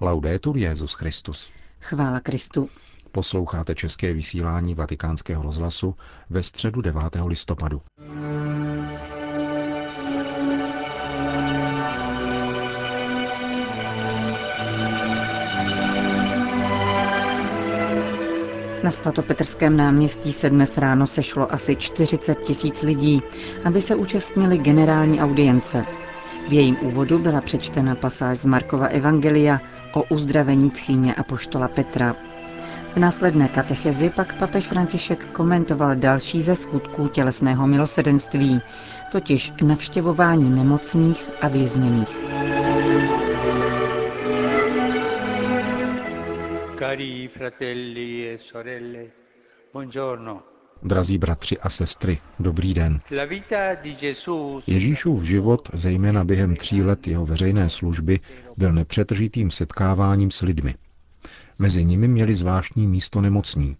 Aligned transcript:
Laudetur 0.00 0.56
Jezus 0.56 0.94
Christus. 0.94 1.50
Chvála 1.80 2.20
Kristu. 2.20 2.68
Posloucháte 3.12 3.74
české 3.74 4.12
vysílání 4.12 4.74
Vatikánského 4.74 5.42
rozhlasu 5.42 5.94
ve 6.30 6.42
středu 6.42 6.80
9. 6.80 7.02
listopadu. 7.26 7.82
Na 18.84 18.90
svatopetrském 18.90 19.76
náměstí 19.76 20.32
se 20.32 20.50
dnes 20.50 20.78
ráno 20.78 21.06
sešlo 21.06 21.52
asi 21.52 21.76
40 21.76 22.34
tisíc 22.34 22.82
lidí, 22.82 23.22
aby 23.64 23.82
se 23.82 23.94
účastnili 23.94 24.58
generální 24.58 25.20
audience. 25.20 25.84
V 26.48 26.52
jejím 26.52 26.76
úvodu 26.82 27.18
byla 27.18 27.40
přečtena 27.40 27.94
pasáž 27.94 28.38
z 28.38 28.44
Markova 28.44 28.86
Evangelia 28.86 29.60
o 29.92 30.02
uzdravení 30.02 30.70
tchyně 30.70 31.14
a 31.14 31.22
poštola 31.22 31.68
Petra. 31.68 32.16
V 32.92 32.96
následné 32.96 33.48
katechezi 33.48 34.10
pak 34.10 34.38
papež 34.38 34.66
František 34.66 35.24
komentoval 35.32 35.96
další 35.96 36.42
ze 36.42 36.56
skutků 36.56 37.08
tělesného 37.08 37.66
milosedenství, 37.66 38.60
totiž 39.12 39.52
navštěvování 39.62 40.50
nemocných 40.50 41.30
a 41.40 41.48
vězněných. 41.48 42.16
Cari 46.78 47.28
fratelli 47.28 48.28
e 48.34 48.38
sorelle, 48.38 49.04
buongiorno. 49.72 50.57
Drazí 50.82 51.18
bratři 51.18 51.58
a 51.58 51.70
sestry, 51.70 52.18
dobrý 52.40 52.74
den. 52.74 53.00
Ježíšův 54.66 55.22
život, 55.22 55.70
zejména 55.72 56.24
během 56.24 56.56
tří 56.56 56.82
let 56.82 57.06
jeho 57.06 57.26
veřejné 57.26 57.68
služby, 57.68 58.20
byl 58.56 58.72
nepřetržitým 58.72 59.50
setkáváním 59.50 60.30
s 60.30 60.40
lidmi. 60.40 60.74
Mezi 61.58 61.84
nimi 61.84 62.08
měli 62.08 62.34
zvláštní 62.34 62.86
místo 62.86 63.20
nemocní. 63.20 63.76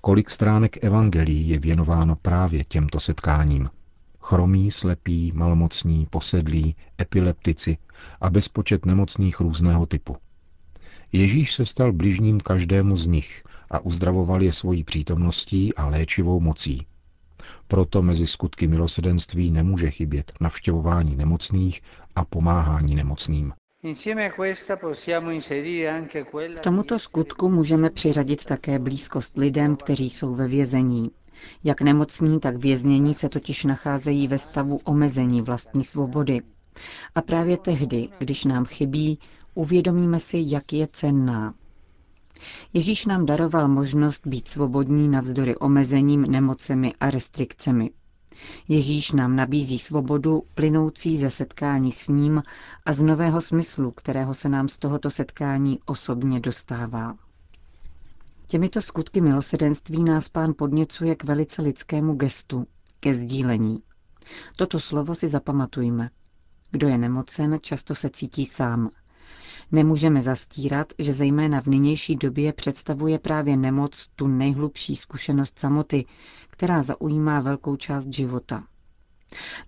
Kolik 0.00 0.30
stránek 0.30 0.84
evangelií 0.84 1.48
je 1.48 1.58
věnováno 1.58 2.16
právě 2.16 2.64
těmto 2.64 3.00
setkáním. 3.00 3.70
Chromí, 4.20 4.70
slepí, 4.70 5.32
malomocní, 5.34 6.06
posedlí, 6.10 6.76
epileptici 7.00 7.76
a 8.20 8.30
bezpočet 8.30 8.86
nemocných 8.86 9.40
různého 9.40 9.86
typu. 9.86 10.16
Ježíš 11.12 11.54
se 11.54 11.66
stal 11.66 11.92
bližním 11.92 12.40
každému 12.40 12.96
z 12.96 13.06
nich 13.06 13.42
a 13.72 13.78
uzdravoval 13.80 14.42
je 14.42 14.52
svojí 14.52 14.84
přítomností 14.84 15.74
a 15.74 15.88
léčivou 15.88 16.40
mocí. 16.40 16.86
Proto 17.68 18.02
mezi 18.02 18.26
skutky 18.26 18.66
milosedenství 18.66 19.50
nemůže 19.50 19.90
chybět 19.90 20.32
navštěvování 20.40 21.16
nemocných 21.16 21.82
a 22.16 22.24
pomáhání 22.24 22.94
nemocným. 22.94 23.52
K 26.54 26.60
tomuto 26.60 26.98
skutku 26.98 27.48
můžeme 27.48 27.90
přiřadit 27.90 28.44
také 28.44 28.78
blízkost 28.78 29.36
lidem, 29.36 29.76
kteří 29.76 30.10
jsou 30.10 30.34
ve 30.34 30.48
vězení. 30.48 31.10
Jak 31.64 31.82
nemocní, 31.82 32.40
tak 32.40 32.56
věznění 32.56 33.14
se 33.14 33.28
totiž 33.28 33.64
nacházejí 33.64 34.28
ve 34.28 34.38
stavu 34.38 34.80
omezení 34.84 35.42
vlastní 35.42 35.84
svobody. 35.84 36.40
A 37.14 37.22
právě 37.22 37.56
tehdy, 37.56 38.08
když 38.18 38.44
nám 38.44 38.64
chybí, 38.64 39.18
uvědomíme 39.54 40.20
si, 40.20 40.42
jak 40.46 40.72
je 40.72 40.86
cenná. 40.92 41.54
Ježíš 42.72 43.06
nám 43.06 43.26
daroval 43.26 43.68
možnost 43.68 44.26
být 44.26 44.48
svobodní 44.48 45.08
navzdory 45.08 45.56
omezením, 45.56 46.22
nemocemi 46.22 46.94
a 47.00 47.10
restrikcemi. 47.10 47.90
Ježíš 48.68 49.12
nám 49.12 49.36
nabízí 49.36 49.78
svobodu 49.78 50.42
plynoucí 50.54 51.18
ze 51.18 51.30
setkání 51.30 51.92
s 51.92 52.08
ním 52.08 52.42
a 52.86 52.92
z 52.92 53.02
nového 53.02 53.40
smyslu, 53.40 53.90
kterého 53.90 54.34
se 54.34 54.48
nám 54.48 54.68
z 54.68 54.78
tohoto 54.78 55.10
setkání 55.10 55.78
osobně 55.86 56.40
dostává. 56.40 57.16
Těmito 58.46 58.82
skutky 58.82 59.20
milosedenství 59.20 60.02
nás 60.02 60.28
pán 60.28 60.54
podněcuje 60.58 61.14
k 61.14 61.24
velice 61.24 61.62
lidskému 61.62 62.14
gestu, 62.14 62.66
ke 63.00 63.14
sdílení. 63.14 63.82
Toto 64.56 64.80
slovo 64.80 65.14
si 65.14 65.28
zapamatujme. 65.28 66.10
Kdo 66.70 66.88
je 66.88 66.98
nemocen, 66.98 67.58
často 67.60 67.94
se 67.94 68.10
cítí 68.10 68.46
sám. 68.46 68.90
Nemůžeme 69.72 70.22
zastírat, 70.22 70.92
že 70.98 71.12
zejména 71.12 71.60
v 71.60 71.66
nynější 71.66 72.16
době 72.16 72.52
představuje 72.52 73.18
právě 73.18 73.56
nemoc 73.56 74.08
tu 74.16 74.26
nejhlubší 74.26 74.96
zkušenost 74.96 75.58
samoty, 75.58 76.04
která 76.50 76.82
zaujímá 76.82 77.40
velkou 77.40 77.76
část 77.76 78.12
života. 78.12 78.64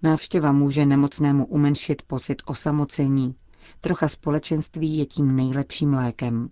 Návštěva 0.02 0.52
může 0.52 0.86
nemocnému 0.86 1.46
umenšit 1.46 2.02
pocit 2.02 2.42
osamocení. 2.46 3.34
Trocha 3.80 4.08
společenství 4.08 4.98
je 4.98 5.06
tím 5.06 5.36
nejlepším 5.36 5.94
lékem. 5.94 6.48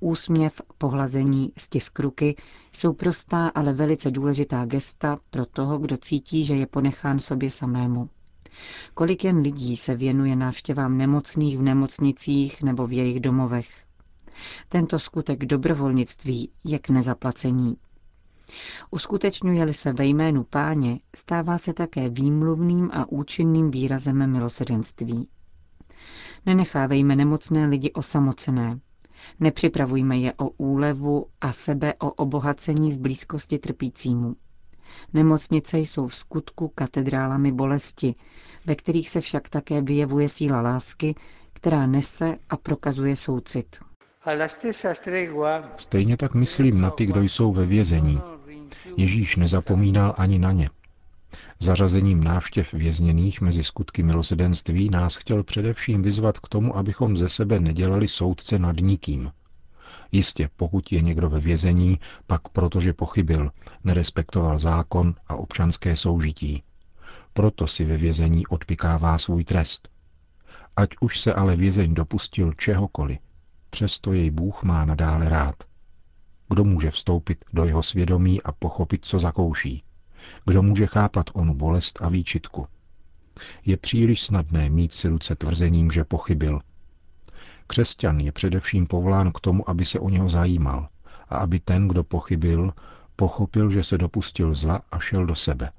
Úsměv, 0.00 0.62
pohlazení, 0.78 1.52
stisk 1.56 1.98
ruky 1.98 2.36
jsou 2.72 2.92
prostá, 2.92 3.48
ale 3.48 3.72
velice 3.72 4.10
důležitá 4.10 4.64
gesta 4.64 5.18
pro 5.30 5.46
toho, 5.46 5.78
kdo 5.78 5.96
cítí, 5.96 6.44
že 6.44 6.54
je 6.54 6.66
ponechán 6.66 7.18
sobě 7.18 7.50
samému. 7.50 8.08
Kolik 8.94 9.24
jen 9.24 9.38
lidí 9.38 9.76
se 9.76 9.94
věnuje 9.94 10.36
návštěvám 10.36 10.98
nemocných 10.98 11.58
v 11.58 11.62
nemocnicích 11.62 12.62
nebo 12.62 12.86
v 12.86 12.92
jejich 12.92 13.20
domovech. 13.20 13.68
Tento 14.68 14.98
skutek 14.98 15.44
dobrovolnictví 15.44 16.50
je 16.64 16.78
k 16.78 16.88
nezaplacení. 16.88 17.76
Uskutečňuje-li 18.90 19.74
se 19.74 19.92
ve 19.92 20.06
jménu 20.06 20.44
páně, 20.44 21.00
stává 21.16 21.58
se 21.58 21.72
také 21.72 22.08
výmluvným 22.08 22.90
a 22.92 23.08
účinným 23.08 23.70
výrazem 23.70 24.32
milosedenství. 24.32 25.28
Nenechávejme 26.46 27.16
nemocné 27.16 27.66
lidi 27.66 27.92
osamocené. 27.92 28.80
Nepřipravujme 29.40 30.18
je 30.18 30.32
o 30.32 30.48
úlevu 30.48 31.26
a 31.40 31.52
sebe 31.52 31.94
o 31.94 32.10
obohacení 32.12 32.92
z 32.92 32.96
blízkosti 32.96 33.58
trpícímu. 33.58 34.36
Nemocnice 35.12 35.78
jsou 35.78 36.06
v 36.08 36.14
skutku 36.14 36.68
katedrálami 36.74 37.52
bolesti, 37.52 38.14
ve 38.66 38.74
kterých 38.74 39.10
se 39.10 39.20
však 39.20 39.48
také 39.48 39.82
vyjevuje 39.82 40.28
síla 40.28 40.60
lásky, 40.60 41.14
která 41.52 41.86
nese 41.86 42.36
a 42.50 42.56
prokazuje 42.56 43.16
soucit. 43.16 43.76
Stejně 45.76 46.16
tak 46.16 46.34
myslím 46.34 46.80
na 46.80 46.90
ty, 46.90 47.06
kdo 47.06 47.22
jsou 47.22 47.52
ve 47.52 47.66
vězení. 47.66 48.20
Ježíš 48.96 49.36
nezapomínal 49.36 50.14
ani 50.18 50.38
na 50.38 50.52
ně. 50.52 50.70
Zařazením 51.60 52.24
návštěv 52.24 52.72
vězněných 52.72 53.40
mezi 53.40 53.64
skutky 53.64 54.02
milosedenství 54.02 54.90
nás 54.90 55.16
chtěl 55.16 55.42
především 55.42 56.02
vyzvat 56.02 56.38
k 56.38 56.48
tomu, 56.48 56.76
abychom 56.76 57.16
ze 57.16 57.28
sebe 57.28 57.60
nedělali 57.60 58.08
soudce 58.08 58.58
nad 58.58 58.76
nikým. 58.76 59.30
Jistě, 60.12 60.50
pokud 60.56 60.92
je 60.92 61.02
někdo 61.02 61.30
ve 61.30 61.40
vězení, 61.40 62.00
pak 62.26 62.48
protože 62.48 62.92
pochybil, 62.92 63.50
nerespektoval 63.84 64.58
zákon 64.58 65.14
a 65.26 65.36
občanské 65.36 65.96
soužití. 65.96 66.62
Proto 67.32 67.66
si 67.66 67.84
ve 67.84 67.96
vězení 67.96 68.46
odpikává 68.46 69.18
svůj 69.18 69.44
trest. 69.44 69.88
Ať 70.76 70.90
už 71.00 71.20
se 71.20 71.34
ale 71.34 71.56
vězeň 71.56 71.94
dopustil 71.94 72.52
čehokoliv, 72.52 73.18
přesto 73.70 74.12
jej 74.12 74.30
Bůh 74.30 74.62
má 74.62 74.84
nadále 74.84 75.28
rád. 75.28 75.54
Kdo 76.48 76.64
může 76.64 76.90
vstoupit 76.90 77.44
do 77.52 77.64
jeho 77.64 77.82
svědomí 77.82 78.42
a 78.42 78.52
pochopit, 78.52 79.04
co 79.04 79.18
zakouší? 79.18 79.82
Kdo 80.44 80.62
může 80.62 80.86
chápat 80.86 81.30
onu 81.32 81.54
bolest 81.54 81.98
a 82.02 82.08
výčitku? 82.08 82.66
Je 83.64 83.76
příliš 83.76 84.22
snadné 84.22 84.70
mít 84.70 84.92
si 84.92 85.08
ruce 85.08 85.34
tvrzením, 85.34 85.90
že 85.90 86.04
pochybil. 86.04 86.60
Křesťan 87.66 88.20
je 88.20 88.32
především 88.32 88.86
povolán 88.86 89.32
k 89.32 89.40
tomu, 89.40 89.70
aby 89.70 89.84
se 89.84 90.00
o 90.00 90.08
něho 90.08 90.28
zajímal 90.28 90.88
a 91.28 91.36
aby 91.36 91.60
ten, 91.60 91.88
kdo 91.88 92.04
pochybil, 92.04 92.72
pochopil, 93.16 93.70
že 93.70 93.84
se 93.84 93.98
dopustil 93.98 94.54
zla 94.54 94.82
a 94.92 94.98
šel 94.98 95.26
do 95.26 95.34
sebe. 95.34 95.70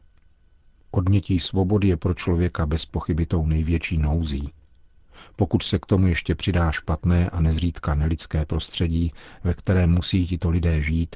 Odnětí 0.92 1.40
svobody 1.40 1.88
je 1.88 1.98
pro 1.98 2.14
člověka 2.14 2.66
bez 2.66 2.86
pochyby 2.86 3.26
tou 3.26 3.46
největší 3.46 3.98
nouzí. 3.98 4.52
Pokud 5.36 5.64
se 5.64 5.80
k 5.80 5.86
tomu 5.86 6.08
ještě 6.08 6.36
přidá 6.36 6.72
špatné 6.72 7.30
a 7.30 7.42
nezřídka 7.42 7.96
nelidské 7.96 8.46
prostředí, 8.46 9.14
ve 9.44 9.54
kterém 9.54 9.92
musí 9.92 10.28
tito 10.28 10.50
lidé 10.50 10.82
žít, 10.82 11.16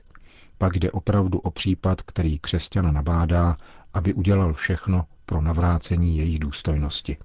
pak 0.57 0.79
jde 0.79 0.91
opravdu 0.91 1.39
o 1.39 1.51
případ, 1.51 2.01
který 2.01 2.39
křesťana 2.39 2.91
nabádá, 2.91 3.56
aby 3.94 4.13
udělal 4.13 4.53
všechno 4.53 5.06
pro 5.31 5.42
navrácení 5.42 6.18
jejich 6.18 6.39
důstojnosti. 6.39 7.18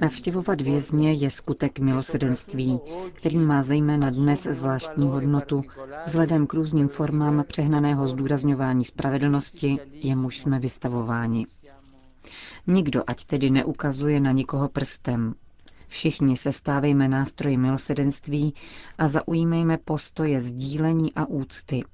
Navštěvovat 0.00 0.60
vězně 0.60 1.12
je 1.12 1.30
skutek 1.30 1.78
milosedenství, 1.78 2.80
který 3.12 3.38
má 3.38 3.62
zejména 3.62 4.10
dnes 4.10 4.42
zvláštní 4.42 5.06
hodnotu 5.08 5.62
vzhledem 6.06 6.46
k 6.46 6.54
různým 6.54 6.88
formám 6.88 7.44
přehnaného 7.46 8.06
zdůrazňování 8.06 8.84
spravedlnosti, 8.84 9.78
jemuž 9.92 10.38
jsme 10.38 10.58
vystavováni. 10.58 11.46
Nikdo 12.66 13.02
ať 13.06 13.24
tedy 13.24 13.50
neukazuje 13.50 14.20
na 14.20 14.32
nikoho 14.32 14.68
prstem. 14.68 15.34
Všichni 15.86 16.36
se 16.36 16.52
stávejme 16.52 17.08
nástroji 17.08 17.56
milosedenství 17.56 18.54
a 18.98 19.08
zaujímejme 19.08 19.78
postoje 19.78 20.40
sdílení 20.40 21.14
a 21.14 21.26
úcty. 21.26 21.84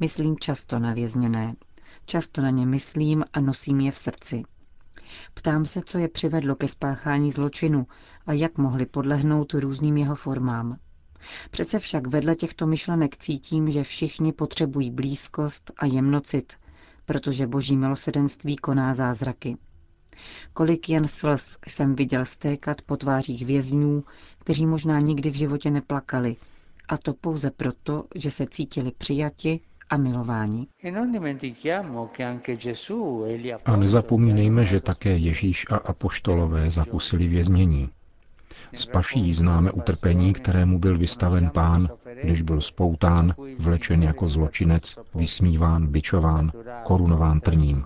Myslím 0.00 0.38
často 0.38 0.78
na 0.78 0.94
vězněné. 0.94 1.54
Často 2.10 2.42
na 2.42 2.50
ně 2.50 2.66
myslím 2.66 3.24
a 3.32 3.40
nosím 3.40 3.80
je 3.80 3.90
v 3.90 3.96
srdci. 3.96 4.42
Ptám 5.34 5.66
se, 5.66 5.80
co 5.86 5.98
je 5.98 6.08
přivedlo 6.08 6.56
ke 6.56 6.68
spáchání 6.68 7.30
zločinu 7.30 7.86
a 8.26 8.32
jak 8.32 8.58
mohli 8.58 8.86
podlehnout 8.86 9.54
různým 9.54 9.96
jeho 9.96 10.14
formám. 10.14 10.76
Přece 11.50 11.78
však 11.78 12.06
vedle 12.06 12.34
těchto 12.34 12.66
myšlenek 12.66 13.16
cítím, 13.16 13.70
že 13.70 13.82
všichni 13.84 14.32
potřebují 14.32 14.90
blízkost 14.90 15.70
a 15.76 15.86
jemnocit, 15.86 16.52
protože 17.04 17.46
boží 17.46 17.76
milosedenství 17.76 18.56
koná 18.56 18.94
zázraky. 18.94 19.56
Kolik 20.52 20.88
jen 20.88 21.08
slz 21.08 21.58
jsem 21.68 21.94
viděl 21.94 22.24
stékat 22.24 22.82
po 22.82 22.96
tvářích 22.96 23.46
vězňů, 23.46 24.04
kteří 24.38 24.66
možná 24.66 25.00
nikdy 25.00 25.30
v 25.30 25.34
životě 25.36 25.70
neplakali, 25.70 26.36
a 26.88 26.96
to 26.98 27.14
pouze 27.14 27.50
proto, 27.50 28.04
že 28.14 28.30
se 28.30 28.46
cítili 28.46 28.92
přijati 28.98 29.60
a 29.90 29.96
milováni. 29.96 30.66
A 33.64 33.76
nezapomínejme, 33.76 34.64
že 34.64 34.80
také 34.80 35.16
Ježíš 35.16 35.66
a 35.70 35.76
apoštolové 35.76 36.70
zakusili 36.70 37.26
věznění. 37.26 37.90
Z 38.74 38.86
paší 38.86 39.34
známe 39.34 39.72
utrpení, 39.72 40.32
kterému 40.32 40.78
byl 40.78 40.98
vystaven 40.98 41.50
pán, 41.50 41.88
když 42.22 42.42
byl 42.42 42.60
spoután, 42.60 43.34
vlečen 43.58 44.02
jako 44.02 44.28
zločinec, 44.28 44.96
vysmíván, 45.14 45.86
bičován, 45.86 46.52
korunován 46.84 47.40
trním. 47.40 47.84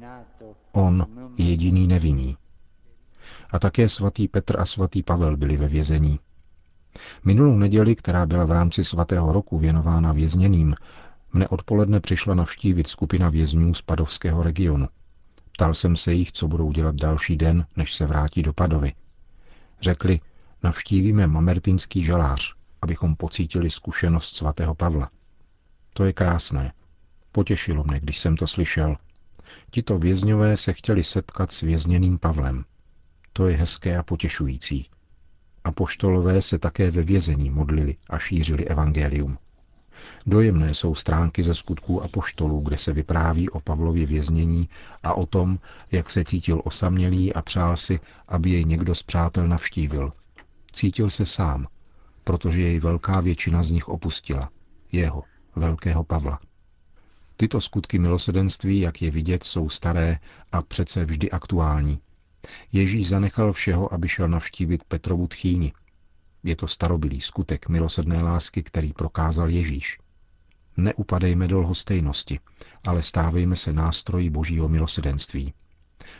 On, 0.72 1.06
jediný 1.38 1.86
nevinný. 1.86 2.36
A 3.50 3.58
také 3.58 3.88
svatý 3.88 4.28
Petr 4.28 4.60
a 4.60 4.66
svatý 4.66 5.02
Pavel 5.02 5.36
byli 5.36 5.56
ve 5.56 5.68
vězení. 5.68 6.18
Minulou 7.24 7.56
neděli, 7.58 7.94
která 7.96 8.26
byla 8.26 8.44
v 8.44 8.52
rámci 8.52 8.84
svatého 8.84 9.32
roku 9.32 9.58
věnována 9.58 10.12
vězněným, 10.12 10.74
mne 11.34 11.48
odpoledne 11.48 12.00
přišla 12.00 12.34
navštívit 12.34 12.88
skupina 12.88 13.28
vězňů 13.28 13.74
z 13.74 13.82
Padovského 13.82 14.42
regionu. 14.42 14.88
Ptal 15.52 15.74
jsem 15.74 15.96
se 15.96 16.12
jich, 16.12 16.32
co 16.32 16.48
budou 16.48 16.72
dělat 16.72 16.94
další 16.94 17.36
den, 17.36 17.66
než 17.76 17.94
se 17.94 18.06
vrátí 18.06 18.42
do 18.42 18.52
Padovy. 18.52 18.92
Řekli, 19.80 20.20
navštívíme 20.62 21.26
Mamertinský 21.26 22.04
žalář, 22.04 22.54
abychom 22.82 23.16
pocítili 23.16 23.70
zkušenost 23.70 24.36
svatého 24.36 24.74
Pavla. 24.74 25.10
To 25.92 26.04
je 26.04 26.12
krásné. 26.12 26.72
Potěšilo 27.32 27.84
mne, 27.84 28.00
když 28.00 28.18
jsem 28.18 28.36
to 28.36 28.46
slyšel. 28.46 28.96
Tito 29.70 29.98
vězňové 29.98 30.56
se 30.56 30.72
chtěli 30.72 31.04
setkat 31.04 31.52
s 31.52 31.60
vězněným 31.60 32.18
Pavlem. 32.18 32.64
To 33.32 33.48
je 33.48 33.56
hezké 33.56 33.98
a 33.98 34.02
potěšující. 34.02 34.88
A 35.64 35.72
poštolové 35.72 36.42
se 36.42 36.58
také 36.58 36.90
ve 36.90 37.02
vězení 37.02 37.50
modlili 37.50 37.96
a 38.10 38.18
šířili 38.18 38.66
evangelium. 38.66 39.38
Dojemné 40.26 40.74
jsou 40.74 40.94
stránky 40.94 41.42
ze 41.42 41.54
skutků 41.54 42.02
a 42.02 42.08
poštolů, 42.08 42.60
kde 42.60 42.78
se 42.78 42.92
vypráví 42.92 43.50
o 43.50 43.60
Pavlově 43.60 44.06
věznění 44.06 44.68
a 45.02 45.14
o 45.14 45.26
tom, 45.26 45.58
jak 45.92 46.10
se 46.10 46.24
cítil 46.24 46.60
osamělý 46.64 47.34
a 47.34 47.42
přál 47.42 47.76
si, 47.76 48.00
aby 48.28 48.50
jej 48.50 48.64
někdo 48.64 48.94
z 48.94 49.02
přátel 49.02 49.48
navštívil. 49.48 50.12
Cítil 50.72 51.10
se 51.10 51.26
sám, 51.26 51.66
protože 52.24 52.60
jej 52.60 52.80
velká 52.80 53.20
většina 53.20 53.62
z 53.62 53.70
nich 53.70 53.88
opustila. 53.88 54.50
Jeho, 54.92 55.22
velkého 55.56 56.04
Pavla. 56.04 56.40
Tyto 57.36 57.60
skutky 57.60 57.98
milosedenství, 57.98 58.80
jak 58.80 59.02
je 59.02 59.10
vidět, 59.10 59.44
jsou 59.44 59.68
staré 59.68 60.18
a 60.52 60.62
přece 60.62 61.04
vždy 61.04 61.30
aktuální. 61.30 62.00
Ježíš 62.72 63.08
zanechal 63.08 63.52
všeho, 63.52 63.94
aby 63.94 64.08
šel 64.08 64.28
navštívit 64.28 64.84
Petrovu 64.84 65.26
tchýni. 65.26 65.72
Je 66.44 66.56
to 66.56 66.68
starobilý 66.68 67.20
skutek 67.20 67.68
milosedné 67.68 68.22
lásky, 68.22 68.62
který 68.62 68.92
prokázal 68.92 69.48
Ježíš. 69.50 69.98
Neupadejme 70.76 71.48
do 71.48 71.60
lhostejnosti, 71.60 72.40
ale 72.86 73.02
stávejme 73.02 73.56
se 73.56 73.72
nástroji 73.72 74.30
božího 74.30 74.68
milosedenství. 74.68 75.52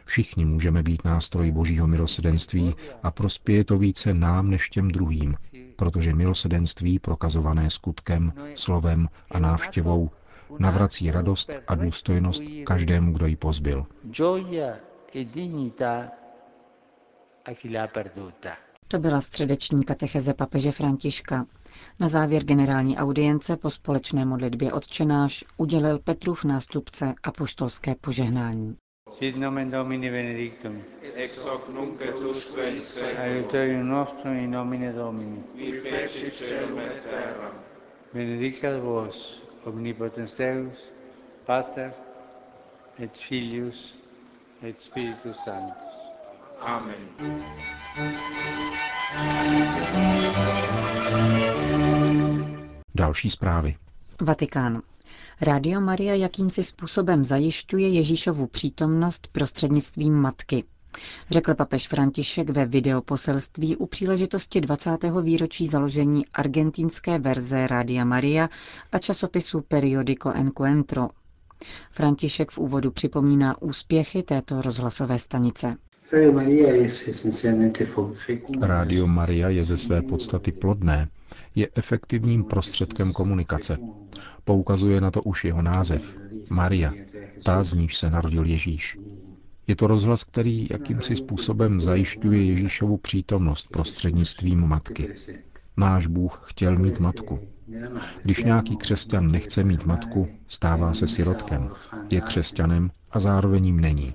Všichni 0.05 0.44
můžeme 0.44 0.82
být 0.82 1.05
nástroji 1.05 1.53
božího 1.53 1.87
milosedenství 1.87 2.75
a 3.03 3.11
prospěje 3.11 3.65
to 3.65 3.79
více 3.79 4.15
nám 4.15 4.50
než 4.50 4.69
těm 4.71 4.91
druhým, 4.91 5.37
protože 5.76 6.15
milosedenství 6.15 6.99
prokazované 6.99 7.71
skutkem, 7.71 8.32
slovem 8.55 9.09
a 9.31 9.38
návštěvou 9.38 10.11
navrací 10.59 11.11
radost 11.11 11.50
a 11.67 11.75
důstojnost 11.75 12.43
každému, 12.67 13.12
kdo 13.12 13.26
ji 13.26 13.37
pozbyl. 13.37 13.87
To 18.89 18.99
byla 18.99 19.21
středeční 19.21 19.85
katecheze 19.85 20.35
papeže 20.35 20.73
Františka. 20.73 21.47
Na 22.01 22.09
závěr 22.09 22.45
generální 22.45 22.97
audience 22.97 23.57
po 23.57 23.71
společné 23.71 24.25
modlitbě 24.25 24.73
odčenáš 24.73 25.45
udělil 25.57 25.99
Petrův 25.99 26.45
nástupce 26.45 27.15
a 27.23 27.33
poštolské 27.33 27.95
požehnání. 27.95 28.77
Sit 29.11 29.37
nomen 29.37 29.71
Domini 29.71 30.11
benedictum. 30.11 30.83
Ex 31.15 31.45
hoc 31.45 31.61
nunc 31.69 32.01
et 32.01 32.17
usque 32.21 32.71
in 32.71 32.81
seculum. 32.81 33.21
Aiuterium 33.23 33.89
nostrum 33.89 34.37
in 34.37 34.51
nomine 34.51 34.93
Domini. 34.93 35.43
Qui 35.53 35.73
feci 35.73 36.31
celum 36.31 36.79
et 36.79 37.03
terram. 37.11 37.53
Benedicat 38.15 38.81
vos, 38.81 39.43
omnipotens 39.65 40.37
Deus, 40.37 40.93
Pater 41.47 41.93
et 42.99 43.17
Filius 43.19 43.95
et 44.63 44.81
Spiritus 44.81 45.37
Sanctus. 45.45 45.94
Amen. 46.64 46.94
Další 52.94 53.31
zprávy. 53.31 53.76
Vatikán. 54.20 54.82
Rádio 55.40 55.81
Maria 55.81 56.14
jakýmsi 56.14 56.62
způsobem 56.62 57.25
zajišťuje 57.25 57.88
Ježíšovu 57.88 58.46
přítomnost 58.46 59.28
prostřednictvím 59.32 60.14
matky. 60.14 60.64
Řekl 61.31 61.55
papež 61.55 61.88
František 61.88 62.50
ve 62.50 62.66
videoposelství 62.66 63.76
u 63.76 63.87
příležitosti 63.87 64.61
20. 64.61 64.90
výročí 65.22 65.66
založení 65.66 66.26
argentinské 66.26 67.19
verze 67.19 67.66
Rádia 67.66 68.05
Maria 68.05 68.49
a 68.93 68.99
časopisu 68.99 69.61
Periodico 69.61 70.32
Encuentro. 70.32 71.08
František 71.90 72.50
v 72.50 72.58
úvodu 72.58 72.90
připomíná 72.90 73.62
úspěchy 73.62 74.22
této 74.22 74.62
rozhlasové 74.62 75.19
stanice. 75.19 75.76
Rádio 78.61 79.06
Maria 79.06 79.49
je 79.49 79.65
ze 79.65 79.77
své 79.77 80.03
podstaty 80.03 80.53
plodné, 80.53 81.09
je 81.55 81.69
efektivním 81.75 82.45
prostředkem 82.45 83.12
komunikace. 83.12 83.79
Poukazuje 84.45 85.01
na 85.01 85.11
to 85.11 85.23
už 85.23 85.45
jeho 85.45 85.62
název. 85.62 86.17
Maria, 86.51 86.93
ta 87.43 87.62
z 87.62 87.75
níž 87.75 87.97
se 87.97 88.11
narodil 88.11 88.45
Ježíš. 88.45 88.99
Je 89.67 89.77
to 89.77 89.87
rozhlas, 89.87 90.25
který 90.25 90.69
jakýmsi 90.71 91.17
způsobem 91.17 91.81
zajišťuje 91.81 92.45
Ježíšovu 92.45 92.97
přítomnost 92.97 93.69
prostřednictvím 93.69 94.67
matky. 94.67 95.15
Náš 95.77 96.07
Bůh 96.07 96.43
chtěl 96.45 96.78
mít 96.78 97.00
matku. 97.00 97.38
Když 98.23 98.45
nějaký 98.45 98.76
křesťan 98.76 99.31
nechce 99.31 99.64
mít 99.64 99.85
matku, 99.85 100.28
stává 100.49 100.95
se 100.95 101.09
sirotkem. 101.09 101.71
Je 102.11 102.21
křesťanem 102.21 102.90
a 103.11 103.19
zároveň 103.19 103.67
jim 103.67 103.81
není. 103.81 104.14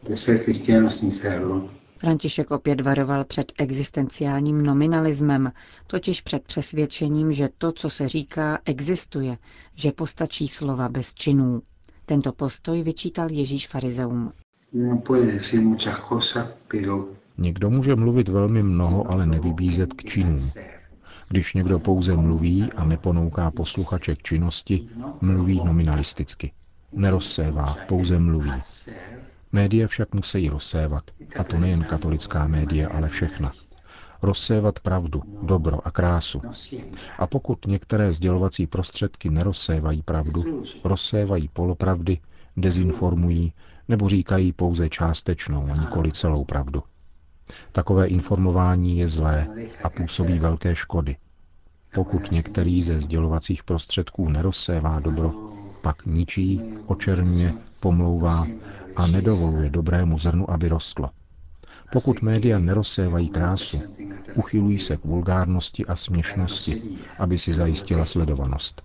František 2.00 2.52
opět 2.52 2.82
varoval 2.82 3.26
před 3.26 3.52
existenciálním 3.58 4.64
nominalismem, 4.64 5.52
totiž 5.88 6.22
před 6.22 6.44
přesvědčením, 6.44 7.34
že 7.34 7.50
to, 7.58 7.72
co 7.72 7.90
se 7.90 8.08
říká, 8.08 8.60
existuje, 8.66 9.38
že 9.76 9.92
postačí 9.92 10.48
slova 10.48 10.90
bez 10.90 11.14
činů. 11.14 11.62
Tento 12.06 12.32
postoj 12.32 12.84
vyčítal 12.84 13.32
Ježíš 13.32 13.68
farizeum. 13.68 14.32
Někdo 17.38 17.70
může 17.70 17.96
mluvit 17.96 18.30
velmi 18.30 18.64
mnoho, 18.64 19.12
ale 19.12 19.26
nevybízet 19.26 19.94
k 19.94 20.04
činům. 20.04 20.52
Když 21.30 21.54
někdo 21.54 21.80
pouze 21.80 22.16
mluví 22.16 22.72
a 22.76 22.86
neponouká 22.86 23.52
posluchače 23.52 24.16
k 24.16 24.24
činnosti, 24.24 24.90
mluví 25.22 25.62
nominalisticky. 25.66 26.52
Nerozsévá, 26.94 27.78
pouze 27.88 28.20
mluví. 28.20 28.52
Média 29.52 29.88
však 29.88 30.16
musí 30.16 30.50
rozsévat, 30.50 31.04
a 31.38 31.44
to 31.44 31.58
nejen 31.60 31.84
katolická 31.84 32.48
média, 32.48 32.90
ale 32.90 33.10
všechna. 33.10 33.54
Rozsévat 34.22 34.80
pravdu, 34.80 35.22
dobro 35.44 35.88
a 35.88 35.92
krásu. 35.92 36.42
A 37.20 37.28
pokud 37.28 37.66
některé 37.68 38.14
sdělovací 38.14 38.68
prostředky 38.68 39.30
nerozsévají 39.30 40.02
pravdu, 40.02 40.64
rozsévají 40.84 41.48
polopravdy, 41.54 42.20
dezinformují 42.58 43.54
nebo 43.88 44.10
říkají 44.10 44.54
pouze 44.54 44.90
částečnou 44.90 45.68
a 45.72 45.76
nikoli 45.76 46.12
celou 46.12 46.46
pravdu. 46.46 46.84
Takové 47.72 48.08
informování 48.08 48.98
je 48.98 49.08
zlé 49.10 49.48
a 49.84 49.90
působí 49.90 50.40
velké 50.40 50.76
škody. 50.76 51.16
Pokud 51.94 52.32
některý 52.32 52.84
ze 52.84 53.00
sdělovacích 53.02 53.64
prostředků 53.64 54.30
nerozsévá 54.30 55.00
dobro, 55.00 55.34
pak 55.82 56.06
ničí, 56.06 56.62
očerňuje, 56.86 57.54
pomlouvá 57.80 58.48
a 58.96 59.08
nedovoluje 59.08 59.70
dobrému 59.70 60.18
zrnu, 60.18 60.52
aby 60.52 60.68
rostlo. 60.68 61.10
Pokud 61.92 62.22
média 62.22 62.60
nerozsévají 62.60 63.30
krásu, 63.30 63.82
uchylují 64.36 64.80
se 64.80 64.98
k 64.98 65.06
vulgárnosti 65.06 65.86
a 65.86 65.96
směšnosti, 65.96 66.82
aby 67.20 67.38
si 67.40 67.54
zajistila 67.54 68.06
sledovanost. 68.06 68.82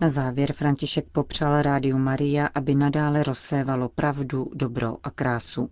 Na 0.00 0.08
závěr 0.08 0.52
František 0.52 1.04
popřál 1.12 1.62
rádiu 1.62 1.98
Maria, 1.98 2.48
aby 2.54 2.74
nadále 2.74 3.22
rozsévalo 3.22 3.88
pravdu, 3.88 4.50
dobro 4.54 4.96
a 5.02 5.10
krásu. 5.10 5.70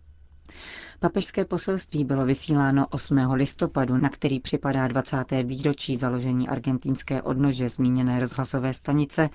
Papežské 1.00 1.44
poselství 1.44 2.04
bylo 2.04 2.26
vysíláno 2.26 2.86
8. 2.90 3.16
listopadu, 3.32 3.96
na 3.96 4.08
který 4.08 4.40
připadá 4.40 4.88
20. 4.88 5.24
výročí 5.42 5.96
založení 5.96 6.48
argentinské 6.48 7.22
odnože 7.22 7.68
zmíněné 7.68 8.20
rozhlasové 8.20 8.72
stanice, 8.74 9.30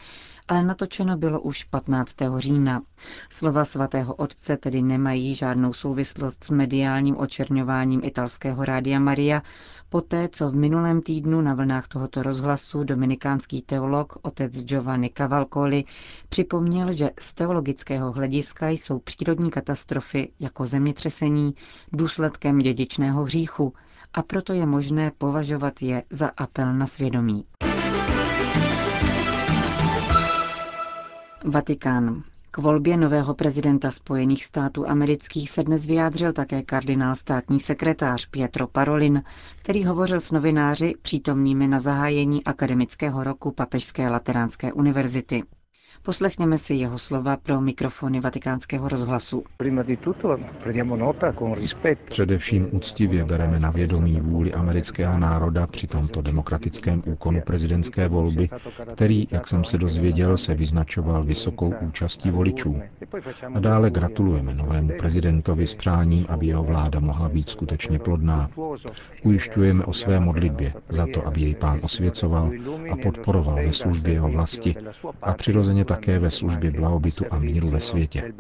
ale 0.48 0.64
natočeno 0.64 1.18
bylo 1.18 1.42
už 1.42 1.64
15. 1.64 2.16
října. 2.38 2.82
Slova 3.30 3.66
svatého 3.66 4.14
otce 4.16 4.58
tedy 4.58 4.82
nemají 4.82 5.36
žádnou 5.36 5.74
souvislost 5.74 6.44
s 6.44 6.50
mediálním 6.50 7.18
očerňováním 7.18 8.02
italského 8.04 8.66
rádia 8.66 9.00
Maria, 9.00 9.42
poté 9.90 10.30
co 10.32 10.50
v 10.50 10.56
minulém 10.56 11.02
týdnu 11.02 11.42
na 11.42 11.54
vlnách 11.54 11.88
tohoto 11.88 12.24
rozhlasu 12.24 12.84
dominikánský 12.84 13.62
teolog 13.62 14.18
otec 14.22 14.64
Giovanni 14.64 15.10
Cavalcoli 15.18 15.84
připomněl, 16.30 16.92
že 16.94 17.10
z 17.20 17.34
teologického 17.34 18.12
hlediska 18.12 18.70
jsou 18.70 19.00
přírodní 19.00 19.52
katastrofy 19.52 20.32
jako 20.40 20.66
zemětřesení 20.66 21.49
důsledkem 21.94 22.60
dědičného 22.60 23.24
hříchu 23.24 23.74
a 24.14 24.24
proto 24.24 24.54
je 24.54 24.66
možné 24.66 25.12
považovat 25.18 25.82
je 25.82 26.04
za 26.10 26.32
apel 26.38 26.74
na 26.74 26.88
svědomí. 26.88 27.46
Vatikán. 31.46 32.24
K 32.52 32.58
volbě 32.58 32.98
nového 32.98 33.34
prezidenta 33.34 33.92
Spojených 33.92 34.46
států 34.46 34.90
amerických 34.90 35.50
se 35.50 35.64
dnes 35.64 35.86
vyjádřil 35.86 36.34
také 36.34 36.64
kardinál 36.64 37.16
státní 37.16 37.60
sekretář 37.60 38.26
Pietro 38.26 38.68
Parolin, 38.68 39.24
který 39.62 39.86
hovořil 39.86 40.20
s 40.20 40.32
novináři 40.32 40.94
přítomnými 41.02 41.68
na 41.68 41.80
zahájení 41.80 42.44
akademického 42.44 43.24
roku 43.24 43.52
Papežské 43.52 44.10
lateránské 44.10 44.74
univerzity. 44.74 45.44
Poslechněme 46.04 46.58
si 46.58 46.74
jeho 46.74 47.00
slova 47.00 47.38
pro 47.38 47.62
mikrofony 47.62 48.20
vatikánského 48.20 48.90
rozhlasu. 48.90 49.44
Především 52.10 52.68
úctivě 52.72 53.26
bereme 53.26 53.60
na 53.60 53.70
vědomí 53.72 54.20
vůli 54.22 54.54
amerického 54.54 55.20
národa 55.20 55.68
při 55.68 55.88
tomto 55.88 56.22
demokratickém 56.22 57.04
úkonu 57.06 57.42
prezidentské 57.42 58.08
volby, 58.08 58.50
který, 58.94 59.28
jak 59.32 59.48
jsem 59.48 59.64
se 59.64 59.78
dozvěděl, 59.78 60.38
se 60.38 60.54
vyznačoval 60.54 61.24
vysokou 61.24 61.74
účastí 61.82 62.32
voličů. 62.32 62.80
A 63.56 63.60
dále 63.60 63.90
gratulujeme 63.90 64.54
novému 64.54 64.92
prezidentovi 65.00 65.68
s 65.68 65.76
přáním, 65.76 66.26
aby 66.30 66.48
jeho 66.48 66.64
vláda 66.64 67.00
mohla 67.00 67.30
být 67.30 67.50
skutečně 67.50 68.00
plodná. 68.00 68.50
Ujišťujeme 69.24 69.86
o 69.86 69.94
své 69.94 70.20
modlitbě 70.20 70.74
za 70.90 71.08
to, 71.14 71.28
aby 71.28 71.42
jej 71.42 71.56
pán 71.56 71.80
osvěcoval 71.84 72.52
a 72.92 72.96
podporoval 72.96 73.56
ve 73.56 73.74
službě 73.74 74.14
jeho 74.14 74.30
vlasti 74.30 74.76
a 75.22 75.34
přirozeně 75.34 75.86
také 75.90 76.20
ve 76.20 76.30
službě 76.32 76.72
blahobytu 76.72 77.26
a 77.32 77.40
míru 77.40 77.70
ve 77.70 77.80
světě. 77.80 78.34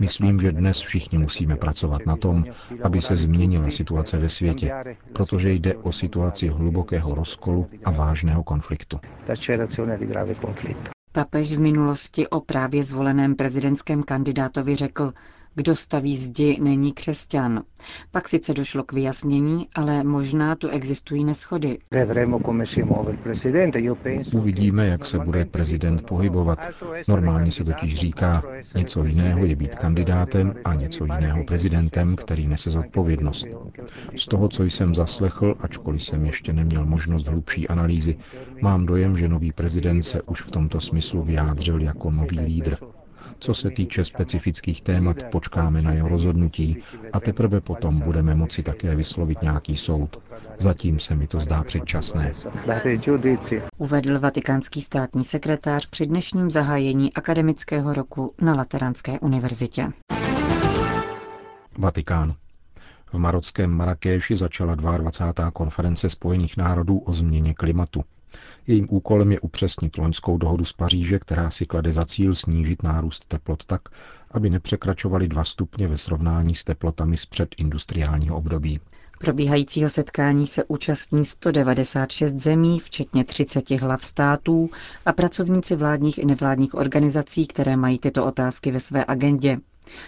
Myslím, 0.00 0.40
že 0.40 0.52
dnes 0.52 0.78
všichni 0.78 1.18
musíme 1.18 1.56
pracovat 1.56 2.06
na 2.06 2.16
tom, 2.16 2.44
aby 2.82 3.00
se 3.00 3.16
změnila 3.16 3.70
situace 3.70 4.18
ve 4.18 4.28
světě, 4.28 4.72
protože 5.12 5.52
jde 5.52 5.74
o 5.74 5.92
situaci 5.92 6.48
hlubokého 6.48 7.14
rozkolu 7.14 7.66
a 7.84 7.90
vážného 7.90 8.42
konfliktu. 8.42 9.00
Papež 11.12 11.52
v 11.52 11.60
minulosti 11.60 12.28
o 12.28 12.40
právě 12.40 12.82
zvoleném 12.82 13.34
prezidentském 13.34 14.02
kandidátovi 14.02 14.74
řekl, 14.74 15.12
kdo 15.54 15.74
staví 15.74 16.16
zdi, 16.16 16.58
není 16.62 16.92
křesťan. 16.92 17.62
Pak 18.10 18.28
sice 18.28 18.54
došlo 18.54 18.84
k 18.84 18.92
vyjasnění, 18.92 19.68
ale 19.74 20.04
možná 20.04 20.54
tu 20.54 20.68
existují 20.68 21.24
neschody. 21.24 21.78
Uvidíme, 24.34 24.86
jak 24.86 25.06
se 25.06 25.18
bude 25.18 25.44
prezident 25.44 26.06
pohybovat. 26.06 26.58
Normálně 27.08 27.52
se 27.52 27.64
totiž 27.64 27.94
říká, 27.94 28.42
něco 28.76 29.04
jiného 29.04 29.44
je 29.44 29.56
být 29.56 29.76
kandidátem 29.76 30.54
a 30.64 30.74
něco 30.74 31.04
jiného 31.04 31.44
prezidentem, 31.44 32.16
který 32.16 32.46
nese 32.46 32.70
zodpovědnost. 32.70 33.46
Z 34.16 34.26
toho, 34.26 34.48
co 34.48 34.64
jsem 34.64 34.94
zaslechl, 34.94 35.54
ačkoliv 35.60 36.04
jsem 36.04 36.26
ještě 36.26 36.52
neměl 36.52 36.86
možnost 36.86 37.26
hlubší 37.26 37.68
analýzy, 37.68 38.16
mám 38.62 38.86
dojem, 38.86 39.16
že 39.16 39.28
nový 39.28 39.52
prezident 39.52 40.02
se 40.02 40.22
už 40.22 40.42
v 40.42 40.50
tomto 40.50 40.80
smyslu 40.80 41.22
vyjádřil 41.22 41.80
jako 41.82 42.10
nový 42.10 42.40
lídr. 42.40 42.76
Co 43.40 43.54
se 43.54 43.70
týče 43.70 44.04
specifických 44.04 44.82
témat, 44.82 45.16
počkáme 45.30 45.82
na 45.82 45.92
jeho 45.92 46.08
rozhodnutí 46.08 46.76
a 47.12 47.20
teprve 47.20 47.60
potom 47.60 48.00
budeme 48.00 48.34
moci 48.34 48.62
také 48.62 48.94
vyslovit 48.94 49.42
nějaký 49.42 49.76
soud. 49.76 50.20
Zatím 50.58 51.00
se 51.00 51.14
mi 51.14 51.26
to 51.26 51.40
zdá 51.40 51.64
předčasné. 51.64 52.32
Uvedl 53.78 54.18
vatikánský 54.20 54.80
státní 54.80 55.24
sekretář 55.24 55.86
při 55.86 56.06
dnešním 56.06 56.50
zahájení 56.50 57.12
akademického 57.12 57.94
roku 57.94 58.34
na 58.40 58.54
Lateránské 58.54 59.20
univerzitě. 59.20 59.88
Vatikán. 61.78 62.34
V 63.12 63.18
marockém 63.18 63.70
Marrakeši 63.70 64.36
začala 64.36 64.74
22. 64.74 65.50
konference 65.50 66.08
Spojených 66.08 66.56
národů 66.56 66.98
o 66.98 67.12
změně 67.12 67.54
klimatu. 67.54 68.04
Jejím 68.66 68.86
úkolem 68.90 69.32
je 69.32 69.40
upřesnit 69.40 69.98
loňskou 69.98 70.38
dohodu 70.38 70.64
z 70.64 70.72
Paříže, 70.72 71.18
která 71.18 71.50
si 71.50 71.66
klade 71.66 71.92
za 71.92 72.06
cíl 72.06 72.34
snížit 72.34 72.82
nárůst 72.82 73.24
teplot 73.28 73.64
tak, 73.64 73.80
aby 74.30 74.50
nepřekračovaly 74.50 75.28
2 75.28 75.44
stupně 75.44 75.88
ve 75.88 75.98
srovnání 75.98 76.54
s 76.54 76.64
teplotami 76.64 77.16
z 77.16 77.26
předindustriálního 77.26 78.36
období. 78.36 78.80
Probíhajícího 79.18 79.90
setkání 79.90 80.46
se 80.46 80.64
účastní 80.64 81.24
196 81.24 82.34
zemí, 82.34 82.80
včetně 82.80 83.24
30 83.24 83.70
hlav 83.70 84.04
států 84.04 84.70
a 85.06 85.12
pracovníci 85.12 85.76
vládních 85.76 86.18
i 86.18 86.26
nevládních 86.26 86.74
organizací, 86.74 87.46
které 87.46 87.76
mají 87.76 87.98
tyto 87.98 88.26
otázky 88.26 88.70
ve 88.70 88.80
své 88.80 89.04
agendě. 89.08 89.58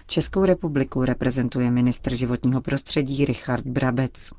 Českou 0.07 0.45
republiku 0.45 1.05
reprezentuje 1.05 1.71
ministr 1.71 2.14
životního 2.17 2.61
prostředí 2.61 3.25
Richard 3.25 3.67
Brabec. 3.67 4.31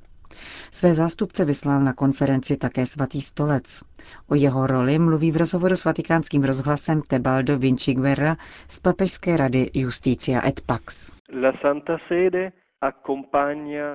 Své 0.71 0.95
zástupce 0.95 1.45
vyslal 1.45 1.79
na 1.81 1.93
konferenci 1.93 2.57
také 2.57 2.85
svatý 2.85 3.21
stolec. 3.21 3.83
O 4.27 4.35
jeho 4.35 4.67
roli 4.67 4.99
mluví 4.99 5.31
v 5.31 5.37
rozhovoru 5.37 5.75
s 5.75 5.85
vatikánským 5.85 6.43
rozhlasem 6.43 7.01
Tebaldo 7.01 7.57
Vinci 7.57 7.93
Guerra 7.93 8.35
z 8.69 8.79
Papežské 8.79 9.37
rady 9.37 9.69
Justícia 9.73 10.47
et 10.47 10.61
Pax. 10.61 11.11
La 11.41 11.51
Santa 11.61 11.97
Sede 12.07 12.51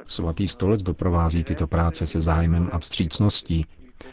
Svatý 0.06 0.48
stolec 0.48 0.82
doprovází 0.82 1.44
tyto 1.44 1.66
práce 1.66 2.06
se 2.06 2.20
zájmem 2.20 2.70
a 2.72 2.78
vstřícností. 2.78 3.66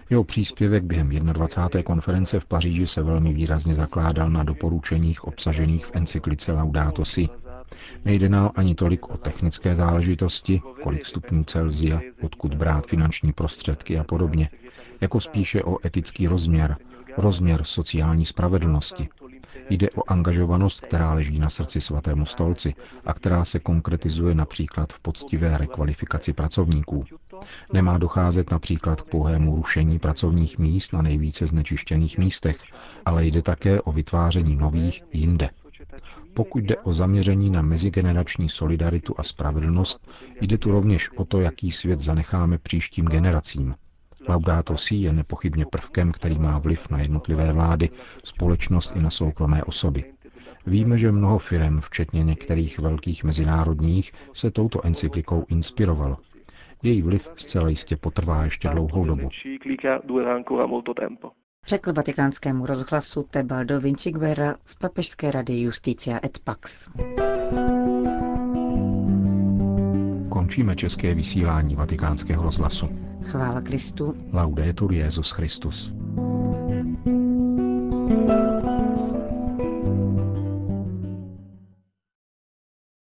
Jeho 0.10 0.24
příspěvek 0.24 0.84
během 0.84 1.10
21. 1.10 1.84
konference 1.84 2.40
v 2.40 2.46
Paříži 2.46 2.88
se 2.88 3.04
velmi 3.04 3.34
výrazně 3.34 3.74
zakládal 3.74 4.30
na 4.30 4.44
doporučeních 4.44 5.24
obsažených 5.24 5.86
v 5.86 5.92
encyklice 5.96 6.52
Laudato 6.52 7.06
Si, 7.06 7.30
Nejde 8.06 8.30
nám 8.30 8.52
ani 8.56 8.76
tolik 8.76 9.10
o 9.10 9.18
technické 9.18 9.76
záležitosti, 9.76 10.62
kolik 10.84 11.06
stupňů 11.06 11.44
Celzia, 11.44 12.02
odkud 12.22 12.54
brát 12.54 12.88
finanční 12.88 13.34
prostředky 13.34 14.00
a 14.00 14.04
podobně, 14.04 14.50
jako 15.02 15.20
spíše 15.20 15.64
o 15.64 15.86
etický 15.88 16.28
rozměr, 16.28 16.78
rozměr 17.18 17.64
sociální 17.64 18.26
spravedlnosti. 18.26 19.10
Jde 19.70 19.90
o 19.90 20.12
angažovanost, 20.12 20.82
která 20.82 21.14
leží 21.14 21.40
na 21.40 21.50
srdci 21.50 21.82
svatému 21.82 22.26
stolci 22.26 22.74
a 23.06 23.14
která 23.14 23.46
se 23.46 23.60
konkretizuje 23.60 24.36
například 24.36 24.94
v 24.94 25.00
poctivé 25.00 25.58
rekvalifikaci 25.58 26.34
pracovníků. 26.34 27.06
Nemá 27.74 27.98
docházet 27.98 28.52
například 28.52 29.02
k 29.02 29.06
pouhému 29.10 29.56
rušení 29.56 30.00
pracovních 30.00 30.58
míst 30.60 30.94
na 30.94 31.02
nejvíce 31.02 31.48
znečištěných 31.48 32.18
místech, 32.18 32.58
ale 33.06 33.26
jde 33.26 33.42
také 33.42 33.82
o 33.82 33.92
vytváření 33.92 34.56
nových 34.56 35.04
jinde. 35.14 35.50
Pokud 36.34 36.64
jde 36.64 36.78
o 36.78 36.94
zaměření 36.94 37.50
na 37.50 37.62
mezigenerační 37.62 38.50
solidaritu 38.50 39.16
a 39.18 39.24
spravedlnost, 39.24 40.10
jde 40.42 40.58
tu 40.58 40.72
rovněž 40.72 41.10
o 41.12 41.26
to, 41.26 41.42
jaký 41.42 41.72
svět 41.72 42.00
zanecháme 42.00 42.58
příštím 42.58 43.06
generacím. 43.06 43.76
Laudato 44.30 44.78
Si 44.78 44.96
je 44.96 45.14
nepochybně 45.14 45.66
prvkem, 45.66 46.12
který 46.12 46.40
má 46.40 46.60
vliv 46.60 46.90
na 46.90 47.00
jednotlivé 47.00 47.54
vlády, 47.54 47.90
společnost 48.24 48.96
i 48.96 49.02
na 49.02 49.10
soukromé 49.10 49.64
osoby. 49.64 50.04
Víme, 50.68 50.98
že 50.98 51.12
mnoho 51.12 51.40
firm, 51.40 51.80
včetně 51.80 52.24
některých 52.24 52.80
velkých 52.80 53.24
mezinárodních, 53.24 54.12
se 54.34 54.52
touto 54.52 54.86
encyklikou 54.86 55.46
inspirovalo. 55.50 56.18
Její 56.84 57.02
vliv 57.02 57.28
zcela 57.36 57.70
jistě 57.70 57.98
potrvá 57.98 58.44
ještě 58.44 58.68
dlouhou 58.70 59.06
dobu 59.06 59.30
řekl 61.68 61.94
vatikánskému 61.94 62.66
rozhlasu 62.66 63.26
Tebaldo 63.32 63.80
Vinci 63.80 64.12
Guerra 64.12 64.56
z 64.66 64.76
Papežské 64.76 65.32
rady 65.32 65.62
Justícia 65.62 66.20
et 66.24 66.40
Pax. 66.40 66.90
Končíme 70.30 70.76
české 70.76 71.14
vysílání 71.14 71.76
vatikánského 71.76 72.44
rozhlasu. 72.44 72.90
Chvála 73.24 73.62
Kristu. 73.62 74.16
Laudetur 74.34 74.94
Jezus 74.94 75.32
Christus. 75.32 75.92
thank 78.06 78.30
you 78.30 78.45